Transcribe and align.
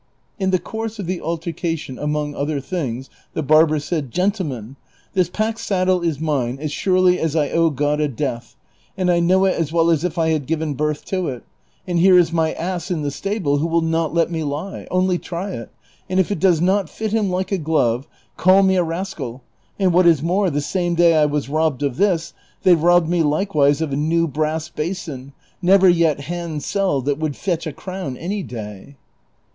In 0.39 0.49
the 0.49 0.57
course 0.57 0.97
of 0.97 1.05
the 1.05 1.21
altercation, 1.21 1.99
among 1.99 2.33
other 2.33 2.59
things 2.59 3.07
the 3.33 3.43
barber 3.43 3.77
said," 3.77 4.09
Gentlemen, 4.11 4.75
this 5.13 5.29
pack 5.29 5.59
saddle 5.59 6.01
is 6.01 6.19
mine 6.19 6.57
as 6.59 6.71
surely 6.71 7.19
as 7.19 7.35
1 7.35 7.49
OAve 7.49 7.75
God 7.75 7.99
a 8.01 8.07
death, 8.07 8.55
and 8.97 9.11
I 9.11 9.19
know 9.19 9.45
it 9.45 9.53
as 9.53 9.69
Avell 9.69 9.93
as 9.93 10.03
if 10.03 10.17
I 10.17 10.29
had 10.29 10.47
given 10.47 10.73
birth 10.73 11.05
to 11.05 11.27
it, 11.27 11.43
and 11.85 11.99
here 11.99 12.17
is 12.17 12.33
my 12.33 12.53
ass 12.53 12.89
in 12.89 13.03
tlie 13.03 13.11
stable 13.11 13.57
who 13.59 13.67
will 13.67 13.83
not 13.83 14.11
let 14.11 14.31
me 14.31 14.43
lie; 14.43 14.87
only 14.89 15.19
try 15.19 15.51
it, 15.51 15.69
and 16.09 16.19
if 16.19 16.31
it 16.31 16.39
does 16.39 16.61
not 16.61 16.89
fit 16.89 17.11
him 17.11 17.29
like 17.29 17.51
a 17.51 17.59
glove, 17.59 18.07
call 18.37 18.63
me 18.63 18.77
a 18.77 18.83
rascal; 18.83 19.43
and 19.77 19.93
what 19.93 20.07
is 20.07 20.23
more, 20.23 20.49
the 20.49 20.61
same 20.61 20.95
day 20.95 21.15
I 21.15 21.25
was 21.27 21.47
robbed 21.47 21.83
of 21.83 21.97
this, 21.97 22.33
they 22.63 22.73
robbed 22.73 23.07
me 23.07 23.21
likewise 23.21 23.81
of 23.81 23.93
a 23.93 23.97
new 23.97 24.27
brass 24.27 24.67
basin, 24.67 25.33
never 25.61 25.87
yet 25.87 26.21
hand 26.21 26.63
selled, 26.63 27.05
that 27.05 27.19
would 27.19 27.35
fetch 27.35 27.67
a 27.67 27.71
crown 27.71 28.17
any 28.17 28.41
day." 28.41 28.95